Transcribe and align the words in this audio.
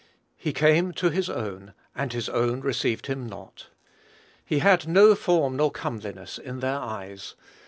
"He 0.35 0.51
came 0.51 0.93
to 0.93 1.11
his 1.11 1.29
own, 1.29 1.75
and 1.93 2.11
his 2.11 2.27
own 2.27 2.61
received 2.61 3.05
him 3.05 3.27
not." 3.27 3.67
He 4.43 4.57
had 4.57 4.87
"no 4.87 5.13
form 5.13 5.57
nor 5.57 5.69
comeliness 5.69 6.39
in 6.39 6.59
their 6.59 6.79
eyes." 6.79 7.35